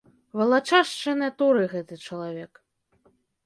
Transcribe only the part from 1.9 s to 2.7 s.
чалавек.